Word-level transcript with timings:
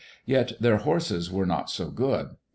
Yet 0.25 0.53
dieir 0.59 0.79
horses 0.79 1.31
were 1.31 1.45
not 1.45 1.69
so 1.69 1.91
good. 1.91 2.35